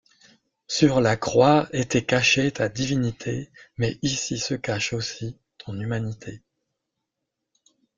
Sur 0.65 0.99
la 0.99 1.15
croix 1.15 1.67
était 1.73 2.03
cachée 2.03 2.51
Ta 2.51 2.69
divinité, 2.69 3.51
mais 3.77 3.99
ici 4.01 4.39
se 4.39 4.55
cache 4.55 4.93
aussi 4.93 5.37
Ton 5.59 5.79
humanité. 5.79 6.41